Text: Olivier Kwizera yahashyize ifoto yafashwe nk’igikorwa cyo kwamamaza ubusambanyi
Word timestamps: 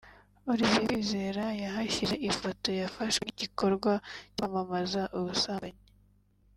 Olivier 0.51 0.83
Kwizera 0.87 1.43
yahashyize 1.63 2.15
ifoto 2.29 2.69
yafashwe 2.81 3.21
nk’igikorwa 3.25 3.91
cyo 4.35 4.45
kwamamaza 4.47 5.01
ubusambanyi 5.17 5.81